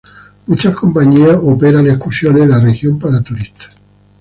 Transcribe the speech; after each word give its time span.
Muchas 0.47 0.73
compañías 0.73 1.39
operan 1.43 1.87
excursiones 1.87 2.41
en 2.41 2.49
la 2.49 2.59
región 2.59 2.97
para 2.97 3.21
turistas. 3.21 3.69